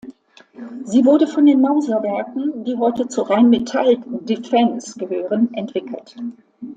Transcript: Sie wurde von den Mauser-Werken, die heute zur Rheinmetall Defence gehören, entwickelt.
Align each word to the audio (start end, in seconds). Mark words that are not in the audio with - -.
Sie 0.83 1.05
wurde 1.05 1.27
von 1.27 1.45
den 1.45 1.61
Mauser-Werken, 1.61 2.63
die 2.63 2.75
heute 2.75 3.07
zur 3.07 3.29
Rheinmetall 3.29 3.99
Defence 4.07 4.95
gehören, 4.97 5.53
entwickelt. 5.53 6.15